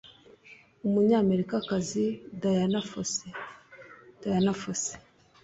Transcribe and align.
Umunyamerikakazi 0.85 2.05
Dayana 2.41 2.81
Fose 2.89 3.25
(Diana 4.19 4.51
Fossey) 4.61 4.99